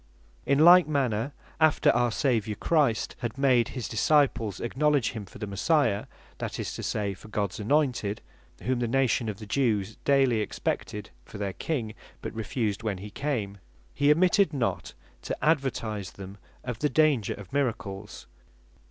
In 0.47 0.57
like 0.57 0.87
manner, 0.87 1.31
after 1.59 1.91
our 1.91 2.09
Saviour 2.11 2.55
Christ 2.55 3.15
had 3.19 3.37
made 3.37 3.67
his 3.67 3.87
Disciples 3.87 4.59
acknowledge 4.59 5.11
him 5.11 5.27
for 5.27 5.37
the 5.37 5.45
Messiah, 5.45 6.05
(that 6.39 6.59
is 6.59 6.73
to 6.73 6.81
say, 6.81 7.13
for 7.13 7.27
Gods 7.27 7.59
anointed, 7.59 8.19
whom 8.63 8.79
the 8.79 8.87
nation 8.87 9.29
of 9.29 9.37
the 9.37 9.45
Jews 9.45 9.97
daily 10.03 10.39
expected 10.41 11.11
for 11.23 11.37
their 11.37 11.53
King, 11.53 11.93
but 12.19 12.33
refused 12.33 12.81
when 12.81 12.97
he 12.97 13.11
came,) 13.11 13.59
he 13.93 14.11
omitted 14.11 14.53
not 14.53 14.95
to 15.21 15.37
advertise 15.45 16.13
them 16.13 16.39
of 16.63 16.79
the 16.79 16.89
danger 16.89 17.35
of 17.35 17.53
miracles. 17.53 18.25